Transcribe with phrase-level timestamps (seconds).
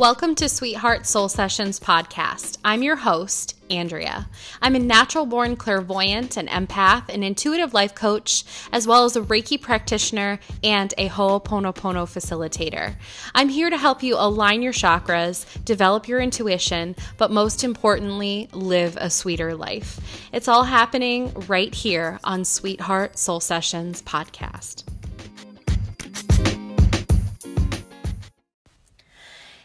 [0.00, 2.56] Welcome to Sweetheart Soul Sessions podcast.
[2.64, 4.30] I'm your host, Andrea.
[4.62, 9.20] I'm a natural born clairvoyant, an empath, an intuitive life coach, as well as a
[9.20, 12.94] Reiki practitioner and a Ho'oponopono facilitator.
[13.34, 18.96] I'm here to help you align your chakras, develop your intuition, but most importantly, live
[18.96, 20.00] a sweeter life.
[20.32, 24.84] It's all happening right here on Sweetheart Soul Sessions podcast.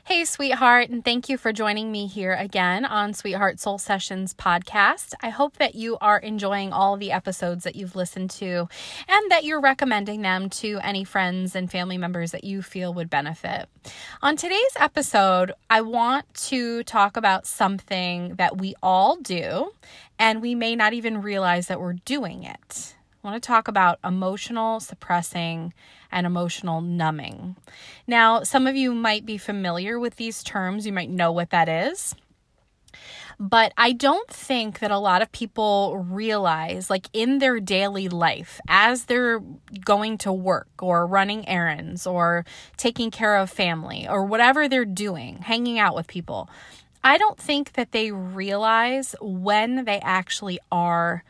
[0.08, 5.16] Hey, sweetheart, and thank you for joining me here again on Sweetheart Soul Sessions podcast.
[5.23, 8.70] I hope that you are enjoying all the episodes that you've listened to
[9.08, 13.09] and that you're recommending them to any friends and family members that you feel would
[13.09, 13.68] benefit.
[14.22, 19.72] On today's episode, I want to talk about something that we all do,
[20.20, 22.94] and we may not even realize that we're doing it.
[23.25, 25.73] I want to talk about emotional suppressing
[26.11, 27.55] and emotional numbing.
[28.05, 31.67] Now, some of you might be familiar with these terms, you might know what that
[31.67, 32.13] is.
[33.39, 38.61] But I don't think that a lot of people realize, like in their daily life,
[38.67, 39.41] as they're
[39.83, 42.45] going to work or running errands or
[42.78, 46.47] taking care of family or whatever they're doing, hanging out with people,
[47.03, 51.23] I don't think that they realize when they actually are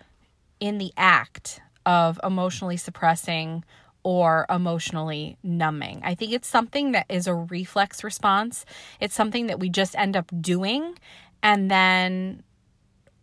[0.60, 3.64] in the act of emotionally suppressing
[4.04, 6.02] or emotionally numbing.
[6.04, 8.64] I think it's something that is a reflex response.
[9.00, 10.98] It's something that we just end up doing.
[11.42, 12.44] And then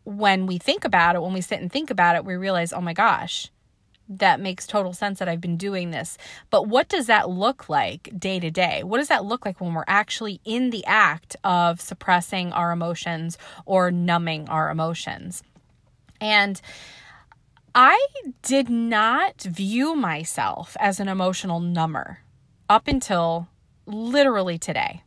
[0.05, 2.81] when we think about it, when we sit and think about it, we realize, oh
[2.81, 3.51] my gosh,
[4.09, 6.19] that makes total sense that I've been doing this.
[6.51, 8.83] But what does that look like day to day?
[8.83, 13.39] What does that look like when we're actually in the act of suppressing our emotions
[13.65, 15.43] or numbing our emotions?
[16.21, 16.61] And
[17.75, 18.07] I
[18.43, 22.19] did not view myself as an emotional number
[22.69, 23.49] up until
[23.87, 25.03] literally today.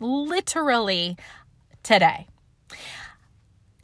[0.00, 1.16] Literally
[1.82, 2.26] today.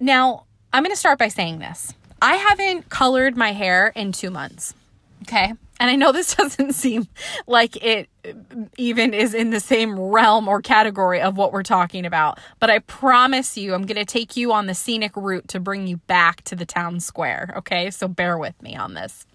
[0.00, 1.92] Now, I'm going to start by saying this.
[2.20, 4.74] I haven't colored my hair in two months.
[5.22, 5.52] Okay.
[5.78, 7.08] And I know this doesn't seem
[7.46, 8.08] like it
[8.76, 12.80] even is in the same realm or category of what we're talking about, but I
[12.80, 16.42] promise you, I'm going to take you on the scenic route to bring you back
[16.44, 17.54] to the town square.
[17.58, 17.90] Okay.
[17.90, 19.26] So bear with me on this.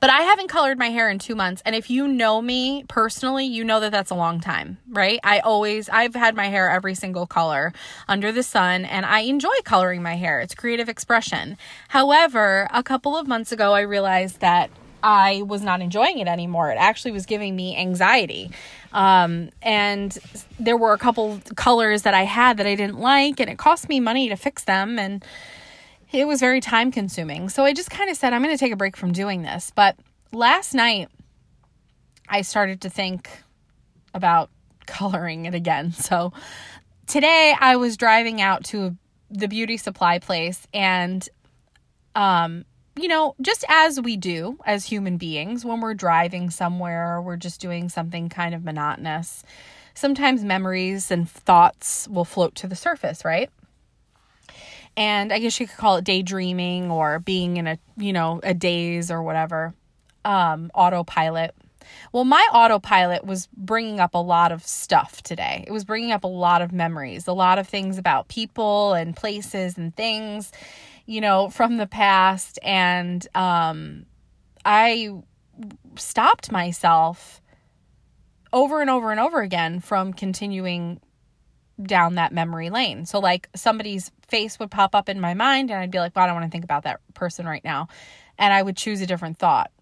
[0.00, 1.62] But I haven't colored my hair in two months.
[1.64, 5.20] And if you know me personally, you know that that's a long time, right?
[5.22, 7.72] I always, I've had my hair every single color
[8.08, 10.40] under the sun, and I enjoy coloring my hair.
[10.40, 11.56] It's creative expression.
[11.88, 14.70] However, a couple of months ago, I realized that
[15.04, 16.70] I was not enjoying it anymore.
[16.70, 18.50] It actually was giving me anxiety.
[18.94, 20.16] Um, and
[20.58, 23.86] there were a couple colors that I had that I didn't like, and it cost
[23.90, 24.98] me money to fix them.
[24.98, 25.22] And
[26.10, 27.50] it was very time consuming.
[27.50, 29.70] So I just kind of said, I'm going to take a break from doing this.
[29.74, 29.96] But
[30.32, 31.10] last night,
[32.26, 33.28] I started to think
[34.14, 34.48] about
[34.86, 35.92] coloring it again.
[35.92, 36.32] So
[37.06, 38.96] today I was driving out to
[39.30, 41.28] the beauty supply place and
[42.14, 42.64] um
[42.96, 47.60] you know, just as we do as human beings when we're driving somewhere, we're just
[47.60, 49.42] doing something kind of monotonous.
[49.94, 53.50] Sometimes memories and thoughts will float to the surface, right?
[54.96, 58.54] And I guess you could call it daydreaming or being in a, you know, a
[58.54, 59.74] daze or whatever.
[60.24, 61.54] Um, autopilot.
[62.12, 65.64] Well, my autopilot was bringing up a lot of stuff today.
[65.66, 69.14] It was bringing up a lot of memories, a lot of things about people and
[69.16, 70.52] places and things
[71.06, 72.58] you know, from the past.
[72.62, 74.06] And um,
[74.64, 75.10] I
[75.96, 77.40] stopped myself
[78.52, 81.00] over and over and over again from continuing
[81.82, 83.04] down that memory lane.
[83.04, 86.24] So, like, somebody's face would pop up in my mind, and I'd be like, well,
[86.24, 87.88] I don't want to think about that person right now.
[88.38, 89.72] And I would choose a different thought,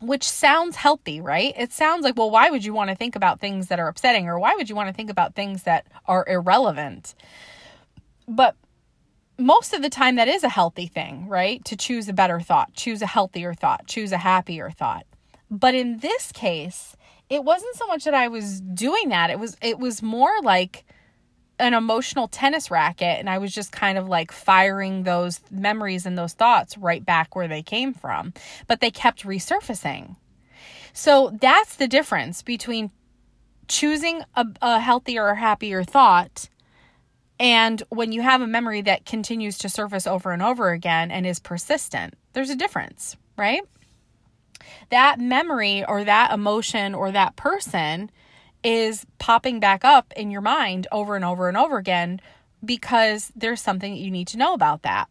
[0.00, 1.54] which sounds healthy, right?
[1.56, 4.28] It sounds like, well, why would you want to think about things that are upsetting,
[4.28, 7.14] or why would you want to think about things that are irrelevant?
[8.28, 8.56] But
[9.38, 11.64] most of the time that is a healthy thing, right?
[11.66, 15.06] To choose a better thought, choose a healthier thought, choose a happier thought.
[15.50, 16.96] But in this case,
[17.28, 19.30] it wasn't so much that I was doing that.
[19.30, 20.84] It was it was more like
[21.58, 26.16] an emotional tennis racket and I was just kind of like firing those memories and
[26.18, 28.34] those thoughts right back where they came from,
[28.66, 30.16] but they kept resurfacing.
[30.92, 32.90] So that's the difference between
[33.68, 36.48] choosing a, a healthier or happier thought
[37.38, 41.26] and when you have a memory that continues to surface over and over again and
[41.26, 43.62] is persistent, there's a difference, right?
[44.90, 48.10] That memory or that emotion or that person
[48.64, 52.20] is popping back up in your mind over and over and over again
[52.64, 55.08] because there's something that you need to know about that.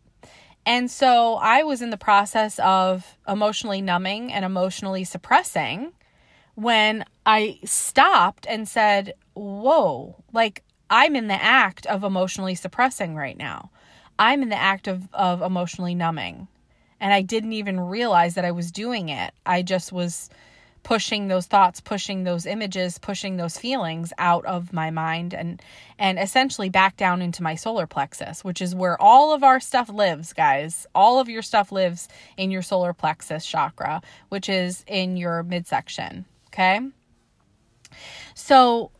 [0.65, 5.93] And so I was in the process of emotionally numbing and emotionally suppressing
[6.55, 13.37] when I stopped and said, Whoa, like I'm in the act of emotionally suppressing right
[13.37, 13.71] now.
[14.17, 16.47] I'm in the act of, of emotionally numbing.
[16.99, 19.33] And I didn't even realize that I was doing it.
[19.45, 20.29] I just was
[20.85, 25.59] pushing those thoughts, pushing those images, pushing those feelings out of my mind and
[25.97, 29.89] and essentially back down into my solar plexus, which is where all of our stuff
[29.89, 30.85] lives, guys.
[30.93, 32.07] All of your stuff lives
[32.37, 36.79] in your solar plexus chakra, which is in your midsection, okay?
[38.35, 38.91] So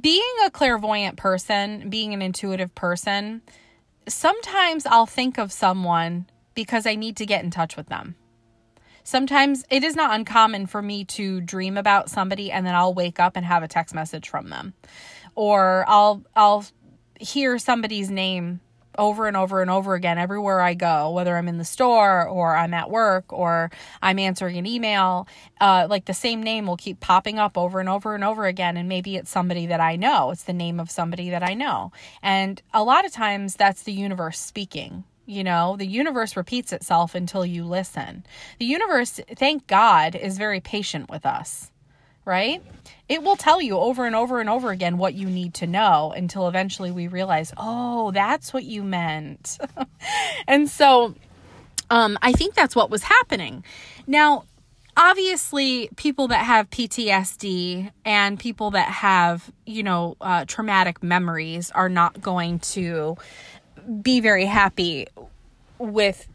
[0.00, 3.42] being a clairvoyant person, being an intuitive person,
[4.08, 8.16] sometimes I'll think of someone because I need to get in touch with them.
[9.04, 13.20] Sometimes it is not uncommon for me to dream about somebody and then I'll wake
[13.20, 14.74] up and have a text message from them.
[15.36, 16.64] Or I'll I'll
[17.20, 18.60] hear somebody's name
[18.98, 22.56] over and over and over again everywhere I go, whether I'm in the store or
[22.56, 23.70] I'm at work or
[24.02, 25.28] I'm answering an email.
[25.60, 28.76] Uh, like the same name will keep popping up over and over and over again.
[28.76, 31.92] And maybe it's somebody that I know, it's the name of somebody that I know.
[32.22, 35.04] And a lot of times that's the universe speaking.
[35.28, 38.24] You know, the universe repeats itself until you listen.
[38.60, 41.72] The universe, thank God, is very patient with us
[42.26, 42.62] right?
[43.08, 46.12] It will tell you over and over and over again what you need to know
[46.14, 49.56] until eventually we realize, oh, that's what you meant.
[50.48, 51.14] and so
[51.88, 53.64] um, I think that's what was happening.
[54.08, 54.44] Now,
[54.96, 61.88] obviously, people that have PTSD and people that have, you know, uh, traumatic memories are
[61.88, 63.16] not going to
[64.02, 65.06] be very happy
[65.78, 66.28] with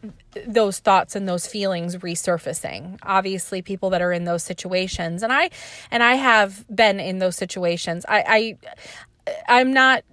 [0.46, 2.98] those thoughts and those feelings resurfacing.
[3.02, 5.50] Obviously people that are in those situations and i
[5.90, 8.04] and i have been in those situations.
[8.08, 8.58] I i
[9.48, 10.04] i'm not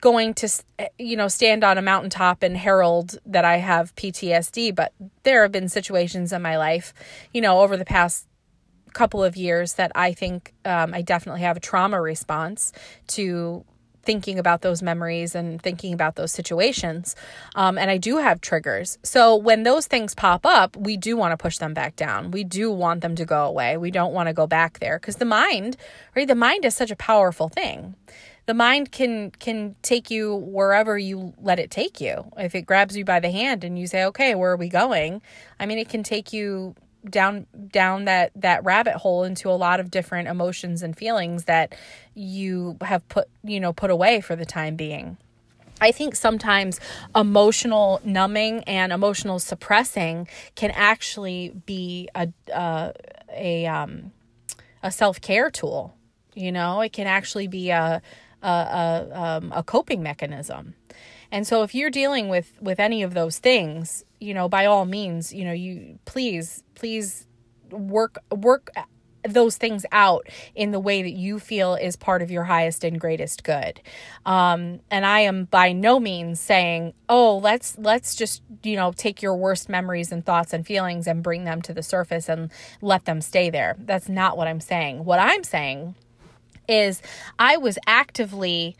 [0.00, 0.48] going to
[0.98, 4.92] you know stand on a mountaintop and herald that i have ptsd but
[5.22, 6.94] there have been situations in my life
[7.32, 8.26] you know over the past
[8.94, 12.72] couple of years that i think um, i definitely have a trauma response
[13.06, 13.64] to
[14.02, 17.14] thinking about those memories and thinking about those situations.
[17.54, 18.98] Um, and I do have triggers.
[19.02, 22.30] So when those things pop up, we do want to push them back down.
[22.30, 23.76] We do want them to go away.
[23.76, 25.76] We don't want to go back there because the mind,
[26.16, 26.28] right?
[26.28, 27.94] The mind is such a powerful thing.
[28.46, 32.28] The mind can can take you wherever you let it take you.
[32.36, 35.22] If it grabs you by the hand and you say, "Okay, where are we going?"
[35.60, 36.74] I mean, it can take you
[37.08, 41.74] down down that that rabbit hole into a lot of different emotions and feelings that
[42.14, 45.16] you have put you know put away for the time being
[45.82, 46.78] I think sometimes
[47.12, 52.92] emotional numbing and emotional suppressing can actually be a uh,
[53.32, 54.12] a um,
[54.84, 55.92] a self care tool.
[56.34, 58.00] You know, it can actually be a
[58.42, 60.74] a a, um, a coping mechanism.
[61.32, 64.84] And so if you're dealing with with any of those things, you know, by all
[64.84, 67.26] means, you know, you please please
[67.70, 68.70] work work
[69.28, 73.00] those things out in the way that you feel is part of your highest and
[73.00, 73.80] greatest good.
[74.26, 79.22] Um, and I am by no means saying, oh, let's let's just you know take
[79.22, 83.04] your worst memories and thoughts and feelings and bring them to the surface and let
[83.04, 83.76] them stay there.
[83.78, 85.04] That's not what I'm saying.
[85.04, 85.94] What I'm saying
[86.68, 87.02] is
[87.38, 88.76] I was actively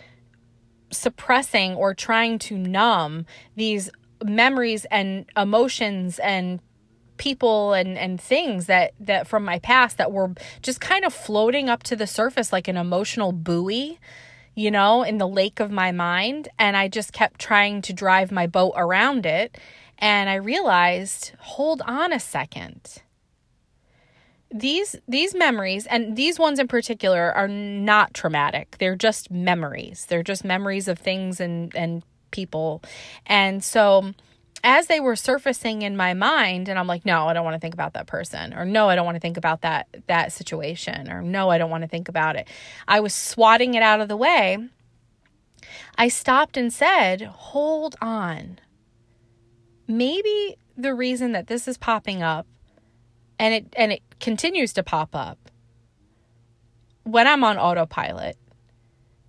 [0.90, 3.90] suppressing or trying to numb these
[4.24, 6.60] memories and emotions and
[7.16, 10.32] people and and things that that from my past that were
[10.62, 13.98] just kind of floating up to the surface like an emotional buoy
[14.54, 16.48] you know in the lake of my mind.
[16.58, 19.56] And i just kept trying to drive my boat around it.
[19.98, 23.02] And i realized hold on a second.
[24.50, 28.76] These these memories and these ones in particular are not traumatic.
[28.78, 30.06] They're just memories.
[30.08, 32.82] They're just memories of things and and people.
[33.26, 34.12] And so
[34.64, 37.58] as they were surfacing in my mind and i'm like no i don't want to
[37.58, 41.10] think about that person or no i don't want to think about that that situation
[41.10, 42.48] or no i don't want to think about it.
[42.86, 44.58] I was swatting it out of the way.
[45.96, 48.58] I stopped and said hold on.
[49.88, 52.46] Maybe the reason that this is popping up
[53.38, 55.50] and it and it continues to pop up
[57.04, 58.36] when I'm on autopilot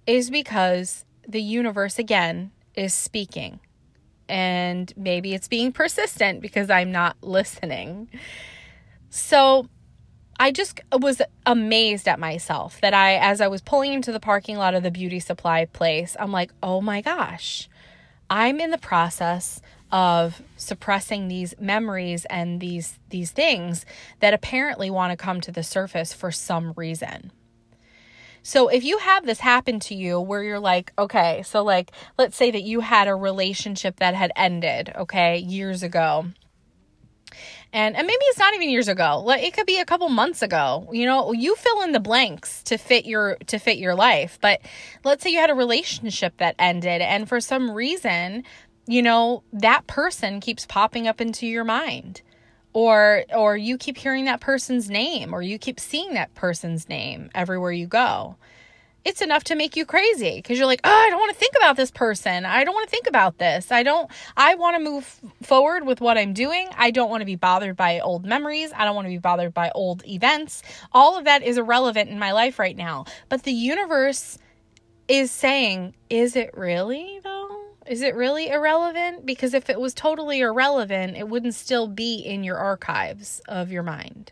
[0.06, 3.60] is because the universe again is speaking.
[4.30, 8.10] And maybe it's being persistent because I'm not listening.
[9.10, 9.68] So
[10.40, 14.58] I just was amazed at myself that I, as I was pulling into the parking
[14.58, 17.70] lot of the beauty supply place, I'm like, oh my gosh,
[18.30, 19.62] I'm in the process
[19.92, 23.86] of suppressing these memories and these these things
[24.22, 27.32] that apparently want to come to the surface for some reason.
[28.44, 32.36] So if you have this happen to you where you're like, okay, so like let's
[32.36, 36.26] say that you had a relationship that had ended, okay, years ago.
[37.72, 39.22] and and maybe it's not even years ago.
[39.26, 40.88] Like it could be a couple months ago.
[40.92, 44.38] You know you fill in the blanks to fit your to fit your life.
[44.42, 44.62] But
[45.04, 48.44] let's say you had a relationship that ended and for some reason
[48.86, 52.22] you know that person keeps popping up into your mind
[52.74, 57.30] or or you keep hearing that person's name or you keep seeing that person's name
[57.34, 58.36] everywhere you go
[59.06, 61.54] it's enough to make you crazy because you're like, oh, I don't want to think
[61.58, 62.46] about this person.
[62.46, 63.72] I don't want to think about this.
[63.72, 66.70] I don't, I want to move forward with what I'm doing.
[66.78, 68.72] I don't want to be bothered by old memories.
[68.74, 70.64] I don't want to be bothered by old events.
[70.94, 73.06] All of that is irrelevant in my life right now.
[73.28, 74.38] But the universe
[75.08, 77.43] is saying, is it really though?
[77.88, 79.26] Is it really irrelevant?
[79.26, 83.84] Because if it was totally irrelevant, it wouldn't still be in your archives of your
[83.84, 84.32] mind.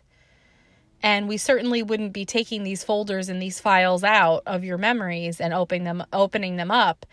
[1.02, 5.40] And we certainly wouldn't be taking these folders and these files out of your memories
[5.40, 7.04] and opening them opening them up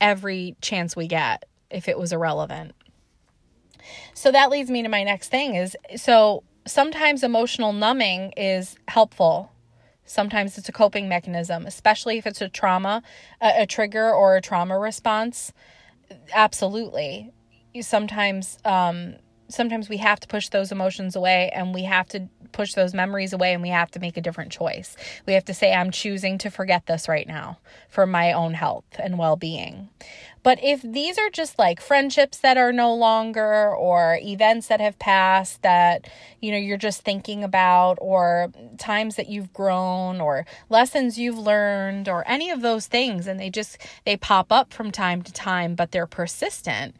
[0.00, 2.74] every chance we get if it was irrelevant.
[4.14, 9.52] So that leads me to my next thing is so sometimes emotional numbing is helpful.
[10.04, 13.02] Sometimes it's a coping mechanism, especially if it's a trauma,
[13.40, 15.52] a, a trigger or a trauma response.
[16.34, 17.32] Absolutely.
[17.80, 19.16] Sometimes um,
[19.48, 23.32] sometimes we have to push those emotions away and we have to push those memories
[23.32, 24.96] away and we have to make a different choice.
[25.26, 28.84] We have to say, I'm choosing to forget this right now for my own health
[28.98, 29.90] and well being.
[30.42, 34.96] But if these are just like friendships that are no longer or events that have
[34.98, 36.08] passed that,
[36.40, 42.08] you know, you're just thinking about or times that you've grown or lessons you've learned
[42.08, 45.74] or any of those things and they just they pop up from time to time
[45.74, 46.94] but they're persistent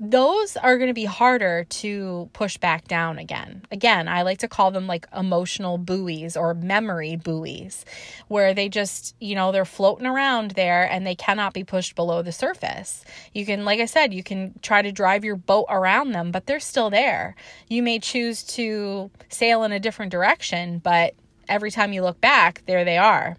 [0.00, 3.62] those are going to be harder to push back down again.
[3.70, 7.84] Again, I like to call them like emotional buoys or memory buoys,
[8.28, 12.22] where they just, you know, they're floating around there and they cannot be pushed below
[12.22, 13.04] the surface.
[13.32, 16.46] You can, like I said, you can try to drive your boat around them, but
[16.46, 17.36] they're still there.
[17.68, 21.14] You may choose to sail in a different direction, but
[21.48, 23.36] every time you look back, there they are.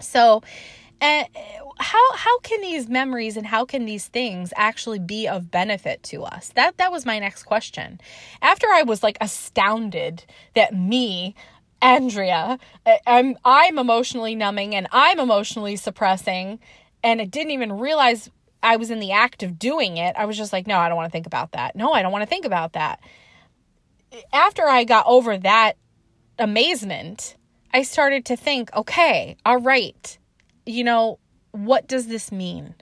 [0.00, 0.42] So,
[1.00, 1.26] and
[1.78, 6.24] how how can these memories and how can these things actually be of benefit to
[6.24, 6.50] us?
[6.54, 8.00] That that was my next question.
[8.40, 11.34] After I was like astounded that me
[11.82, 16.58] Andrea, uh, I'm I'm emotionally numbing and I'm emotionally suppressing
[17.02, 18.30] and I didn't even realize
[18.62, 20.16] I was in the act of doing it.
[20.16, 21.76] I was just like, no, I don't want to think about that.
[21.76, 23.00] No, I don't want to think about that.
[24.32, 25.76] After I got over that
[26.38, 27.36] amazement,
[27.74, 30.18] I started to think, okay, all right
[30.66, 31.18] you know,
[31.56, 32.74] what does this mean?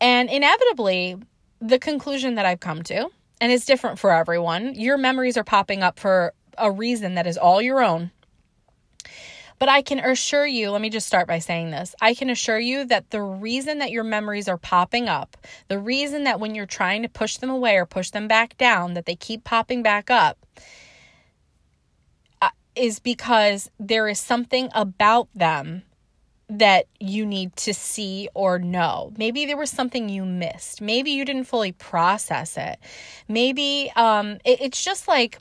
[0.00, 1.16] And inevitably,
[1.60, 3.08] the conclusion that I've come to,
[3.40, 7.38] and it's different for everyone, your memories are popping up for a reason that is
[7.38, 8.10] all your own.
[9.58, 11.94] But I can assure you, let me just start by saying this.
[12.00, 15.36] I can assure you that the reason that your memories are popping up,
[15.68, 18.94] the reason that when you're trying to push them away or push them back down,
[18.94, 20.44] that they keep popping back up,
[22.40, 25.84] uh, is because there is something about them
[26.48, 29.12] that you need to see or know.
[29.16, 30.80] Maybe there was something you missed.
[30.80, 32.78] Maybe you didn't fully process it.
[33.28, 35.38] Maybe um, it, it's just like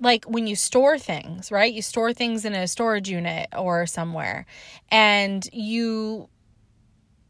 [0.00, 1.72] like when you store things, right?
[1.72, 4.46] You store things in a storage unit or somewhere,
[4.90, 6.28] and you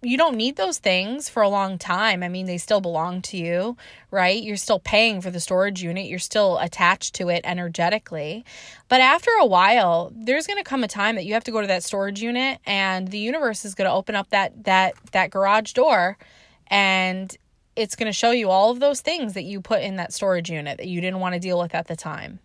[0.03, 2.25] you don't need those things for a long time.
[2.25, 3.77] I mean, they still belong to you,
[4.11, 4.43] right?
[4.43, 8.45] You're still paying for the storage unit, you're still attached to it energetically.
[8.89, 11.61] But after a while, there's going to come a time that you have to go
[11.61, 15.31] to that storage unit and the universe is going to open up that that that
[15.31, 16.19] garage door
[16.67, 17.37] and
[17.77, 20.51] it's going to show you all of those things that you put in that storage
[20.51, 22.41] unit that you didn't want to deal with at the time.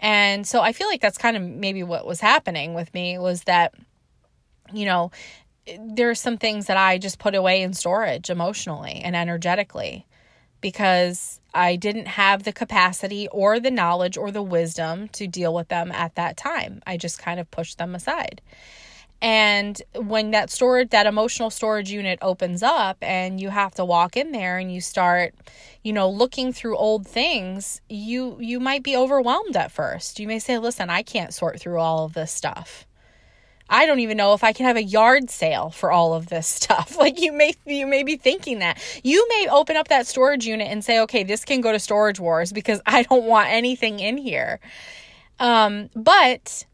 [0.00, 3.44] And so I feel like that's kind of maybe what was happening with me was
[3.44, 3.72] that
[4.72, 5.10] you know,
[5.78, 10.06] there are some things that I just put away in storage emotionally and energetically
[10.60, 15.68] because I didn't have the capacity or the knowledge or the wisdom to deal with
[15.68, 16.82] them at that time.
[16.86, 18.40] I just kind of pushed them aside.
[19.22, 24.16] And when that storage, that emotional storage unit opens up and you have to walk
[24.16, 25.34] in there and you start,
[25.82, 30.20] you know, looking through old things, you you might be overwhelmed at first.
[30.20, 32.86] You may say, "Listen, I can't sort through all of this stuff."
[33.70, 36.46] I don't even know if I can have a yard sale for all of this
[36.60, 36.98] stuff.
[36.98, 38.78] Like you may you may be thinking that.
[39.02, 42.20] You may open up that storage unit and say, "Okay, this can go to Storage
[42.20, 44.60] Wars because I don't want anything in here."
[45.38, 46.66] Um, but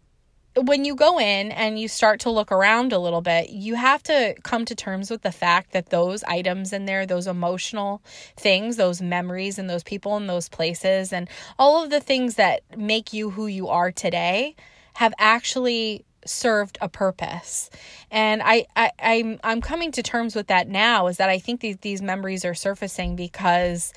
[0.57, 4.03] when you go in and you start to look around a little bit, you have
[4.05, 8.03] to come to terms with the fact that those items in there, those emotional
[8.37, 12.63] things, those memories and those people and those places and all of the things that
[12.77, 14.57] make you who you are today
[14.95, 17.71] have actually served a purpose.
[18.11, 21.61] And I, I I'm I'm coming to terms with that now is that I think
[21.61, 23.93] these these memories are surfacing because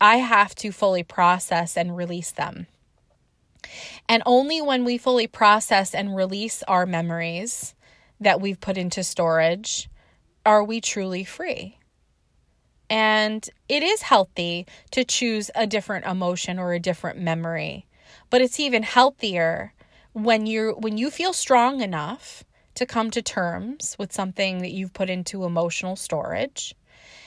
[0.00, 2.66] I have to fully process and release them.
[4.08, 7.74] And only when we fully process and release our memories
[8.20, 9.88] that we've put into storage
[10.44, 11.78] are we truly free.
[12.88, 17.86] And it is healthy to choose a different emotion or a different memory.
[18.30, 19.72] But it's even healthier
[20.16, 22.42] when you when you feel strong enough
[22.74, 26.74] to come to terms with something that you've put into emotional storage.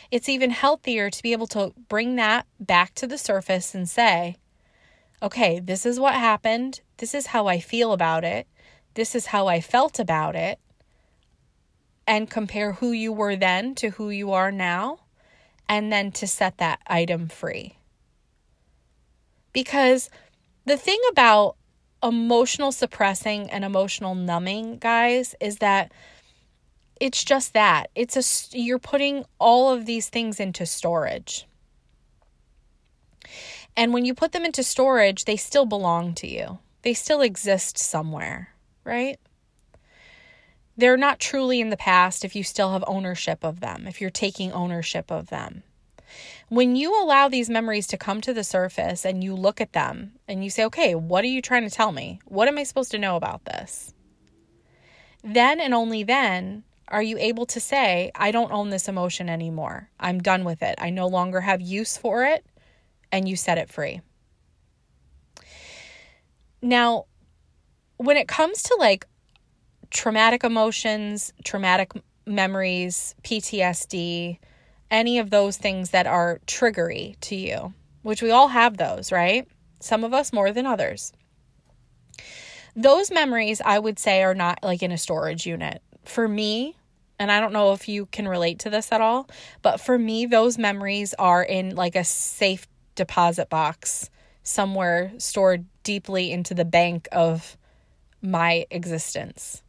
[0.09, 4.37] It's even healthier to be able to bring that back to the surface and say,
[5.21, 6.81] okay, this is what happened.
[6.97, 8.47] This is how I feel about it.
[8.95, 10.57] This is how I felt about it.
[12.07, 15.01] And compare who you were then to who you are now.
[15.67, 17.77] And then to set that item free.
[19.53, 20.09] Because
[20.65, 21.55] the thing about
[22.03, 25.91] emotional suppressing and emotional numbing, guys, is that
[26.99, 27.89] it's just that.
[27.95, 31.47] It's a you're putting all of these things into storage.
[33.77, 36.59] And when you put them into storage, they still belong to you.
[36.81, 38.49] They still exist somewhere,
[38.83, 39.19] right?
[40.75, 44.09] They're not truly in the past if you still have ownership of them, if you're
[44.09, 45.63] taking ownership of them.
[46.49, 50.13] When you allow these memories to come to the surface and you look at them
[50.27, 52.19] and you say, okay, what are you trying to tell me?
[52.25, 53.93] What am I supposed to know about this?
[55.23, 59.89] Then and only then are you able to say, I don't own this emotion anymore.
[59.99, 60.75] I'm done with it.
[60.79, 62.43] I no longer have use for it.
[63.11, 64.01] And you set it free.
[66.61, 67.05] Now,
[67.97, 69.05] when it comes to like
[69.91, 71.91] traumatic emotions, traumatic
[72.25, 74.39] memories, PTSD,
[74.91, 79.47] any of those things that are triggery to you, which we all have those, right?
[79.79, 81.13] Some of us more than others.
[82.75, 85.81] Those memories, I would say, are not like in a storage unit.
[86.05, 86.75] For me,
[87.17, 89.29] and I don't know if you can relate to this at all,
[89.61, 94.09] but for me, those memories are in like a safe deposit box
[94.43, 97.57] somewhere stored deeply into the bank of
[98.21, 99.61] my existence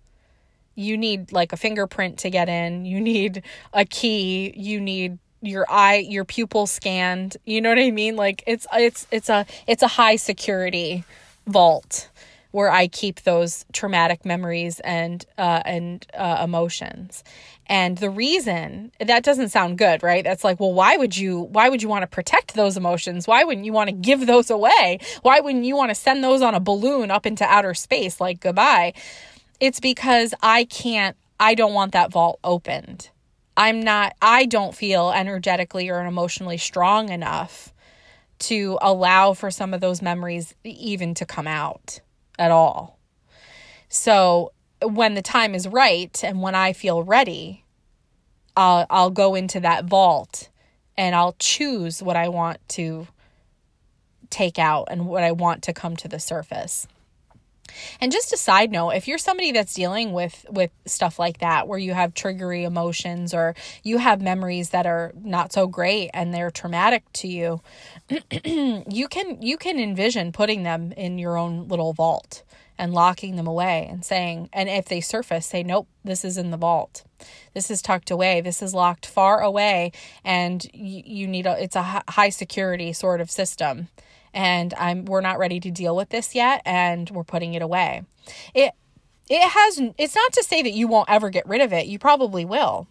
[0.75, 5.65] you need like a fingerprint to get in, you need a key, you need your
[5.71, 7.37] eye your pupil scanned.
[7.45, 8.17] You know what I mean?
[8.17, 11.05] Like it's it's it's a it's a high security
[11.47, 12.11] vault
[12.53, 17.23] where I keep those traumatic memories and uh, and uh, emotions.
[17.67, 20.25] And the reason that doesn't sound good, right?
[20.25, 23.29] That's like, well, why would you why would you want to protect those emotions?
[23.29, 24.99] Why wouldn't you want to give those away?
[25.23, 28.41] Why wouldn't you want to send those on a balloon up into outer space like
[28.41, 28.95] goodbye?
[29.61, 33.11] It's because I can't, I don't want that vault opened.
[33.57, 37.75] I'm not, I don't feel energetically or emotionally strong enough
[38.41, 42.01] to allow for some of those memories even to come out
[42.39, 42.99] at all.
[43.91, 47.65] So when the time is right and when I feel ready,
[48.57, 50.49] I'll, I'll go into that vault
[50.97, 53.09] and I'll choose what I want to
[54.31, 56.87] take out and what I want to come to the surface.
[58.01, 61.69] And just a side note, if you're somebody that's dealing with with stuff like that
[61.69, 66.33] where you have triggery emotions or you have memories that are not so great and
[66.33, 67.61] they're traumatic to you,
[68.45, 72.43] you can you can envision putting them in your own little vault
[72.79, 76.51] and locking them away and saying and if they surface say nope this is in
[76.51, 77.05] the vault.
[77.53, 78.41] This is tucked away.
[78.41, 79.93] This is locked far away
[80.25, 83.89] and you, you need a it's a high security sort of system
[84.33, 88.03] and I'm we're not ready to deal with this yet and we're putting it away.
[88.55, 88.73] It
[89.29, 91.87] it has it's not to say that you won't ever get rid of it.
[91.87, 92.89] You probably will.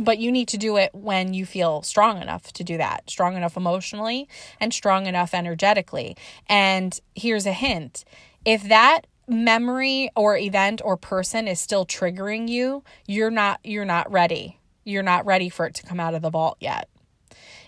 [0.00, 3.36] But you need to do it when you feel strong enough to do that, strong
[3.36, 4.28] enough emotionally
[4.60, 6.16] and strong enough energetically.
[6.48, 8.04] And here's a hint.
[8.44, 14.10] If that memory or event or person is still triggering you, you're not you're not
[14.10, 14.58] ready.
[14.84, 16.88] You're not ready for it to come out of the vault yet.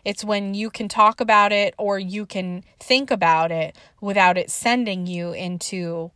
[0.05, 4.51] It's when you can talk about it or you can think about it without it
[4.51, 6.11] sending you into,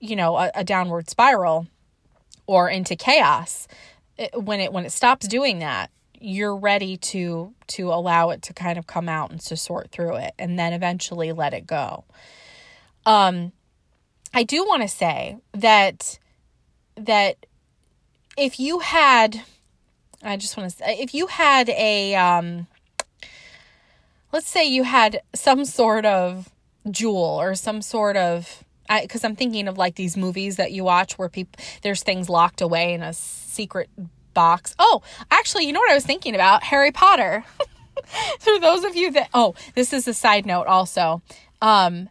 [0.00, 1.66] you know, a, a downward spiral
[2.46, 3.68] or into chaos.
[4.16, 8.54] It, when it when it stops doing that, you're ready to to allow it to
[8.54, 12.04] kind of come out and to sort through it and then eventually let it go.
[13.06, 13.52] Um
[14.34, 16.18] I do want to say that
[16.96, 17.46] that
[18.36, 19.42] if you had
[20.22, 22.66] I just want to say if you had a um
[24.32, 26.50] let's say you had some sort of
[26.90, 28.64] jewel or some sort of
[29.02, 32.60] because I'm thinking of like these movies that you watch where people there's things locked
[32.60, 33.90] away in a secret
[34.34, 34.74] box.
[34.78, 36.62] Oh, actually, you know what I was thinking about?
[36.62, 37.44] Harry Potter.
[38.40, 41.22] For those of you that oh, this is a side note also.
[41.60, 42.08] Um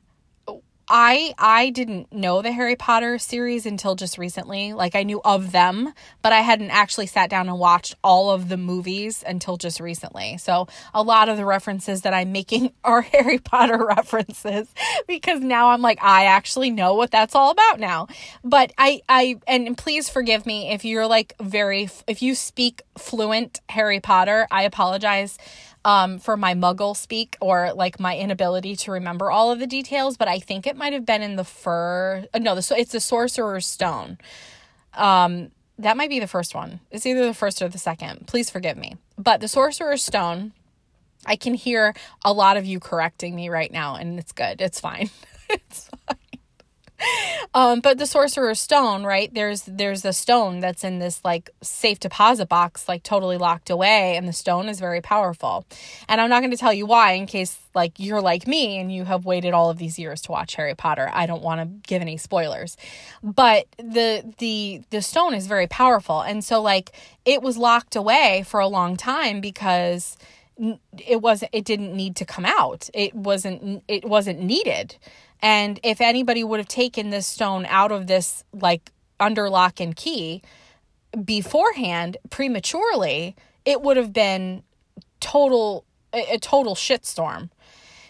[0.89, 4.73] I I didn't know the Harry Potter series until just recently.
[4.73, 8.47] Like I knew of them, but I hadn't actually sat down and watched all of
[8.47, 10.37] the movies until just recently.
[10.37, 14.73] So a lot of the references that I'm making are Harry Potter references
[15.07, 18.07] because now I'm like I actually know what that's all about now.
[18.43, 23.59] But I I and please forgive me if you're like very if you speak fluent
[23.69, 25.37] Harry Potter, I apologize
[25.87, 30.17] um, for my muggle speak or like my inability to remember all of the details,
[30.17, 32.27] but I think it might have been in the fur.
[32.33, 34.17] Uh, no, the, it's the Sorcerer's Stone.
[34.93, 36.81] Um, that might be the first one.
[36.91, 38.27] It's either the first or the second.
[38.27, 38.97] Please forgive me.
[39.17, 40.51] But the Sorcerer's Stone,
[41.25, 41.95] I can hear
[42.25, 44.59] a lot of you correcting me right now, and it's good.
[44.59, 45.09] It's fine.
[45.49, 45.86] it's
[47.53, 49.31] um, but the sorcerer's stone, right?
[49.33, 54.15] There's there's a stone that's in this like safe deposit box, like totally locked away,
[54.15, 55.65] and the stone is very powerful.
[56.07, 58.91] And I'm not going to tell you why, in case like you're like me and
[58.91, 61.09] you have waited all of these years to watch Harry Potter.
[61.13, 62.77] I don't want to give any spoilers,
[63.21, 66.91] but the the the stone is very powerful, and so like
[67.25, 70.17] it was locked away for a long time because
[71.05, 72.89] it wasn't it didn't need to come out.
[72.93, 74.95] It wasn't it wasn't needed
[75.41, 79.95] and if anybody would have taken this stone out of this like under lock and
[79.95, 80.41] key
[81.23, 84.63] beforehand prematurely, it would have been
[85.19, 87.49] total a total shitstorm.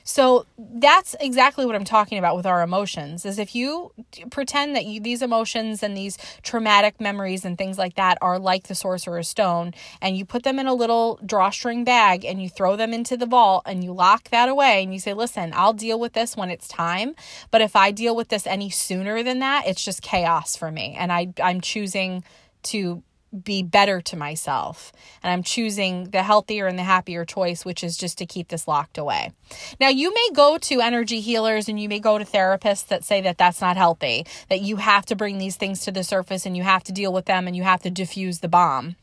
[0.10, 3.92] So that's exactly what I'm talking about with our emotions is if you
[4.32, 8.68] pretend that you these emotions and these traumatic memories and things like that are like
[8.68, 12.78] the sorcerer's stone and you put them in a little drawstring bag and you throw
[12.78, 16.00] them into the vault and you lock that away and you say, "Listen, I'll deal
[16.00, 17.14] with this when it's time,
[17.52, 20.96] but if I deal with this any sooner than that, it's just chaos for me."
[20.98, 22.24] And I I'm choosing
[22.64, 23.04] to
[23.44, 24.92] be better to myself.
[25.24, 28.68] And I'm choosing the healthier and the happier choice, which is just to keep this
[28.68, 29.32] locked away.
[29.80, 33.22] Now, you may go to energy healers and you may go to therapists that say
[33.22, 36.56] that that's not healthy, that you have to bring these things to the surface and
[36.56, 38.96] you have to deal with them and you have to diffuse the bomb.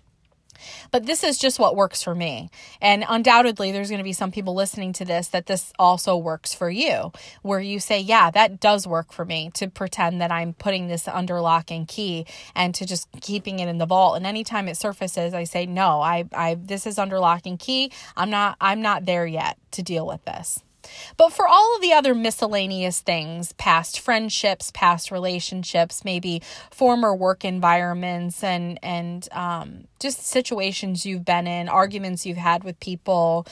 [0.90, 2.50] But this is just what works for me.
[2.80, 6.54] And undoubtedly, there's going to be some people listening to this that this also works
[6.54, 7.12] for you,
[7.42, 11.06] where you say, Yeah, that does work for me to pretend that I'm putting this
[11.06, 14.16] under lock and key and to just keeping it in the vault.
[14.16, 17.92] And anytime it surfaces, I say, No, I, I, this is under lock and key.
[18.16, 20.63] I'm not, I'm not there yet to deal with this.
[21.16, 27.44] But for all of the other miscellaneous things, past friendships, past relationships, maybe former work
[27.44, 33.46] environments, and and um, just situations you've been in, arguments you've had with people,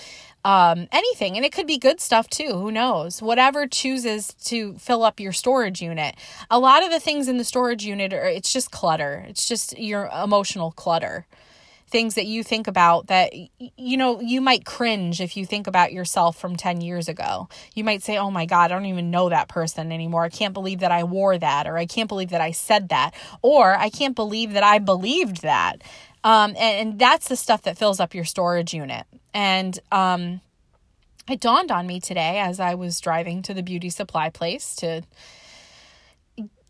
[0.44, 2.52] um, anything, and it could be good stuff too.
[2.52, 3.22] Who knows?
[3.22, 6.16] Whatever chooses to fill up your storage unit.
[6.50, 9.24] A lot of the things in the storage unit are it's just clutter.
[9.28, 11.26] It's just your emotional clutter
[11.92, 13.34] things that you think about that
[13.76, 17.50] you know you might cringe if you think about yourself from 10 years ago.
[17.74, 20.24] You might say oh my god i don't even know that person anymore.
[20.24, 23.14] I can't believe that i wore that or i can't believe that i said that
[23.42, 25.82] or i can't believe that i believed that.
[26.24, 29.06] Um, and, and, that's the stuff that fills up your storage unit.
[29.34, 30.40] And um,
[31.28, 35.02] it dawned on me today as i was driving to the beauty supply place to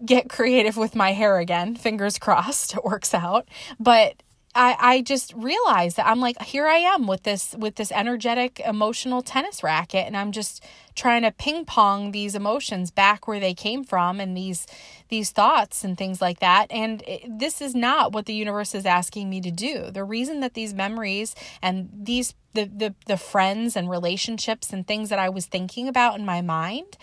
[0.05, 3.47] get creative with my hair again fingers crossed it works out.
[3.79, 4.15] But
[4.55, 8.61] I, I just realized that I'm like here I am with this with this energetic
[8.61, 13.55] emotional tennis racket and I'm just trying to ping pong these emotions back where they
[13.55, 14.67] came from and these
[15.09, 16.67] these thoughts and things like that.
[16.71, 19.91] And it, this is not what the universe is asking me to do.
[19.91, 25.09] The reason that these memories and these the the, the friends and relationships and things
[25.09, 26.97] that I was thinking about in my mind.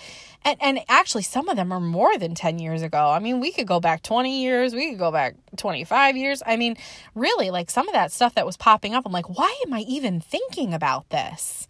[0.46, 3.10] And and actually some of them are more than 10 years ago.
[3.10, 4.74] I mean we could go back 20 years.
[4.74, 6.42] We could go back 25 years.
[6.46, 6.78] I mean
[7.16, 9.82] really like some of that stuff that was popping up i'm like why am i
[9.82, 11.68] even thinking about this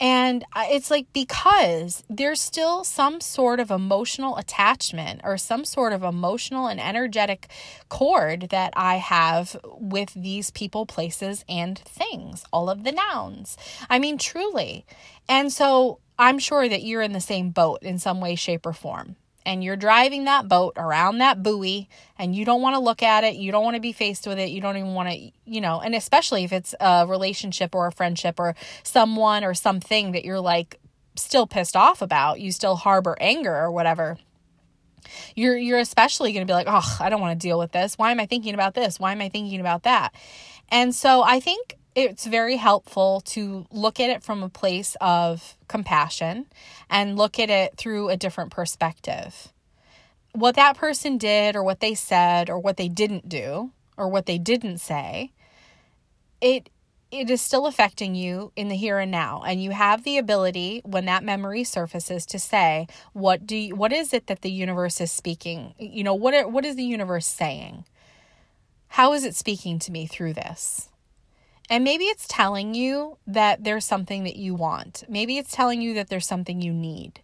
[0.00, 6.02] and it's like because there's still some sort of emotional attachment or some sort of
[6.02, 7.48] emotional and energetic
[7.88, 13.56] cord that I have with these people, places, and things, all of the nouns.
[13.88, 14.84] I mean, truly.
[15.28, 18.72] And so I'm sure that you're in the same boat in some way, shape, or
[18.72, 19.16] form.
[19.46, 23.24] And you're driving that boat around that buoy and you don't want to look at
[23.24, 23.34] it.
[23.34, 24.50] You don't want to be faced with it.
[24.50, 27.92] You don't even want to, you know, and especially if it's a relationship or a
[27.92, 30.80] friendship or someone or something that you're like
[31.16, 34.18] still pissed off about, you still harbor anger or whatever
[35.34, 37.98] you're you're especially going to be like, "Oh, I don't want to deal with this.
[37.98, 38.98] Why am I thinking about this?
[38.98, 40.14] Why am I thinking about that?"
[40.70, 45.56] And so I think it's very helpful to look at it from a place of
[45.68, 46.46] compassion
[46.90, 49.52] and look at it through a different perspective.
[50.32, 54.26] What that person did, or what they said, or what they didn't do, or what
[54.26, 55.32] they didn't say,
[56.40, 56.68] it
[57.12, 59.44] it is still affecting you in the here and now.
[59.46, 63.92] And you have the ability when that memory surfaces to say what do you, what
[63.92, 65.74] is it that the universe is speaking?
[65.78, 67.84] You know what are, what is the universe saying?
[68.88, 70.88] How is it speaking to me through this
[71.70, 75.94] and maybe it's telling you that there's something that you want maybe it's telling you
[75.94, 77.20] that there's something you need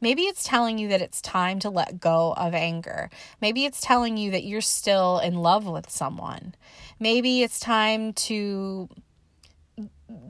[0.00, 3.10] Maybe it's telling you that it's time to let go of anger.
[3.40, 6.54] Maybe it's telling you that you're still in love with someone.
[7.00, 8.88] Maybe it's time to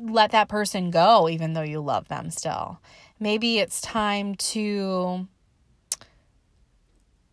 [0.00, 2.80] let that person go, even though you love them still.
[3.20, 5.28] Maybe it's time to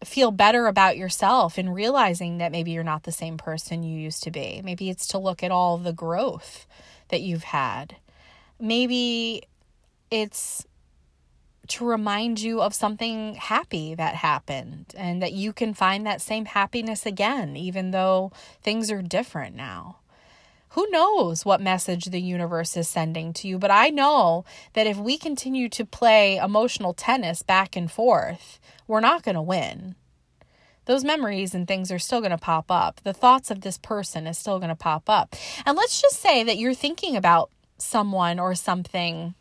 [0.05, 4.23] feel better about yourself and realizing that maybe you're not the same person you used
[4.23, 4.61] to be.
[4.63, 6.65] Maybe it's to look at all the growth
[7.09, 7.97] that you've had.
[8.59, 9.43] Maybe
[10.11, 10.65] it's
[11.67, 16.45] to remind you of something happy that happened and that you can find that same
[16.45, 19.97] happiness again, even though things are different now
[20.75, 23.57] who knows what message the universe is sending to you?
[23.57, 28.99] But I know that if we continue to play emotional tennis back and forth, we're
[28.99, 29.95] not going to win.
[30.85, 33.01] Those memories and things are still going to pop up.
[33.03, 35.35] The thoughts of this person is still going to pop up.
[35.65, 39.33] And let's just say that you're thinking about someone or something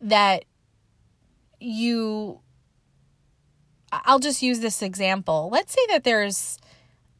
[0.00, 0.44] that
[1.60, 2.40] you
[3.90, 5.48] I'll just use this example.
[5.50, 6.58] Let's say that there's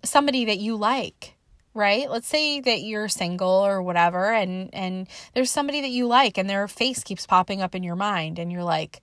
[0.05, 1.35] somebody that you like
[1.75, 2.11] right?
[2.11, 6.51] Let's say that you're single or whatever and and there's somebody that you like and
[6.51, 9.01] their face keeps popping up in your mind and you're like,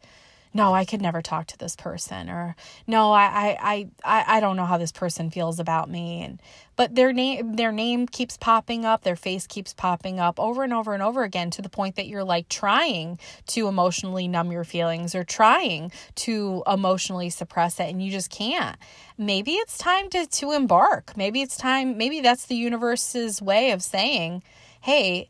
[0.56, 2.56] no, I could never talk to this person, or
[2.88, 6.42] no, I, I, I, I don't know how this person feels about me, and
[6.78, 10.72] but their name, their name keeps popping up, their face keeps popping up over and
[10.72, 14.64] over and over again to the point that you're like trying to emotionally numb your
[14.64, 18.78] feelings or trying to emotionally suppress it, and you just can't.
[19.18, 21.18] Maybe it's time to to embark.
[21.18, 21.98] Maybe it's time.
[21.98, 24.42] Maybe that's the universe's way of saying,
[24.80, 25.30] hey.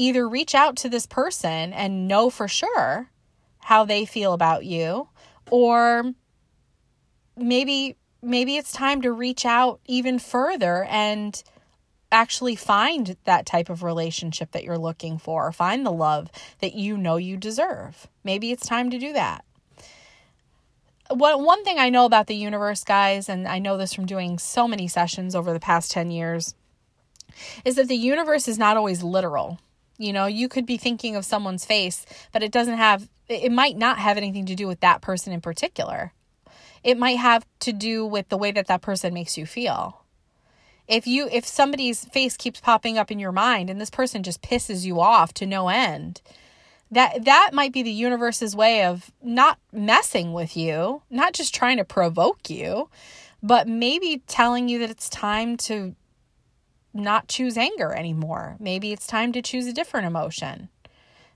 [0.00, 3.10] Either reach out to this person and know for sure
[3.68, 5.06] how they feel about you
[5.50, 6.14] or
[7.36, 11.42] maybe maybe it's time to reach out even further and
[12.10, 16.96] actually find that type of relationship that you're looking for find the love that you
[16.96, 19.44] know you deserve maybe it's time to do that
[21.10, 24.38] what one thing I know about the universe, guys, and I know this from doing
[24.38, 26.54] so many sessions over the past 10 years,
[27.64, 29.58] is that the universe is not always literal.
[29.96, 33.76] You know, you could be thinking of someone's face, but it doesn't have, it might
[33.76, 36.12] not have anything to do with that person in particular.
[36.82, 40.04] It might have to do with the way that that person makes you feel.
[40.86, 44.40] If you, if somebody's face keeps popping up in your mind and this person just
[44.40, 46.22] pisses you off to no end,
[46.90, 51.76] that that might be the universe's way of not messing with you, not just trying
[51.76, 52.88] to provoke you,
[53.42, 55.94] but maybe telling you that it's time to
[56.94, 58.56] not choose anger anymore.
[58.58, 60.70] Maybe it's time to choose a different emotion.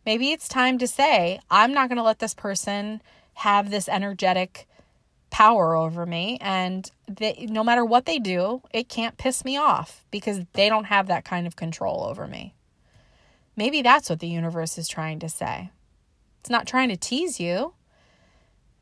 [0.04, 3.00] Maybe it's time to say, I'm not going to let this person
[3.34, 4.66] have this energetic
[5.30, 6.38] power over me.
[6.40, 10.84] And they, no matter what they do, it can't piss me off because they don't
[10.84, 12.54] have that kind of control over me.
[13.56, 15.70] Maybe that's what the universe is trying to say.
[16.40, 17.74] It's not trying to tease you,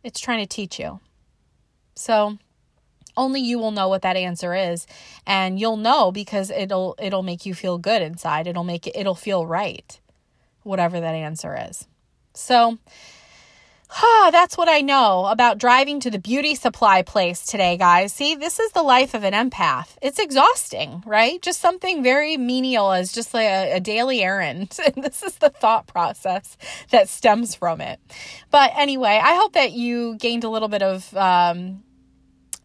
[0.03, 1.01] it's trying to teach you.
[1.95, 2.39] So,
[3.17, 4.87] only you will know what that answer is
[5.27, 9.17] and you'll know because it'll it'll make you feel good inside it'll make it it'll
[9.17, 10.01] feel right
[10.63, 11.87] whatever that answer is
[12.35, 12.79] so
[13.93, 18.13] Ah, that's what I know about driving to the beauty supply place today, guys.
[18.13, 19.97] See, this is the life of an empath.
[20.01, 21.43] It's exhausting, right?
[21.43, 24.79] Just something very menial as just like a, a daily errand.
[24.95, 26.57] And this is the thought process
[26.91, 28.01] that stems from it.
[28.51, 31.83] But anyway, I hope that you gained a little bit of um,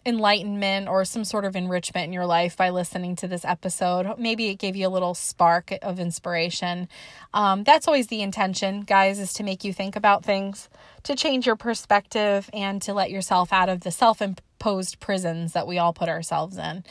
[0.05, 4.17] enlightenment or some sort of enrichment in your life by listening to this episode.
[4.17, 6.87] Maybe it gave you a little spark of inspiration.
[7.33, 10.69] Um, that's always the intention, guys, is to make you think about things,
[11.03, 15.67] to change your perspective, and to let yourself out of the self imposed prisons that
[15.67, 16.83] we all put ourselves in.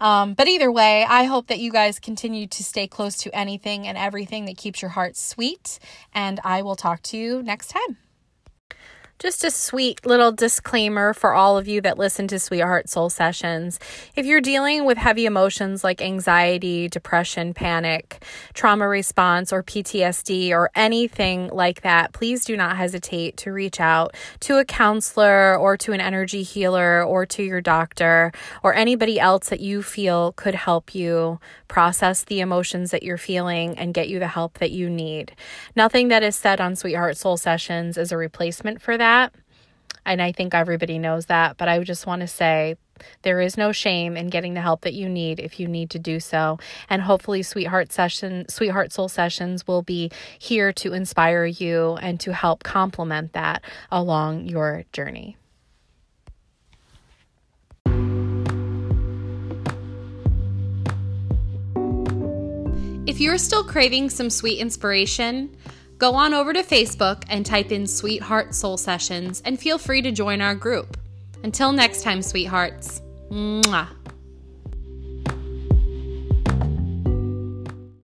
[0.00, 3.86] Um, but either way, I hope that you guys continue to stay close to anything
[3.86, 5.78] and everything that keeps your heart sweet.
[6.14, 8.09] And I will talk to you next time.
[9.20, 13.78] Just a sweet little disclaimer for all of you that listen to Sweetheart Soul Sessions.
[14.16, 20.70] If you're dealing with heavy emotions like anxiety, depression, panic, trauma response, or PTSD, or
[20.74, 25.92] anything like that, please do not hesitate to reach out to a counselor or to
[25.92, 30.94] an energy healer or to your doctor or anybody else that you feel could help
[30.94, 35.36] you process the emotions that you're feeling and get you the help that you need.
[35.76, 39.34] Nothing that is said on Sweetheart Soul Sessions is a replacement for that that.
[40.06, 41.56] And I think everybody knows that.
[41.56, 42.76] But I just want to say
[43.22, 45.98] There is no shame in getting the help that you need if you need to
[45.98, 46.58] do so.
[46.88, 52.32] And hopefully Sweetheart Session Sweetheart Soul Sessions will be here to inspire you and to
[52.32, 55.36] help complement that along your journey.
[63.06, 65.56] If you're still craving some sweet inspiration,
[66.00, 70.10] go on over to Facebook and type in Sweetheart Soul Sessions and feel free to
[70.10, 70.96] join our group.
[71.44, 73.02] Until next time, sweethearts.
[73.30, 73.88] Mwah.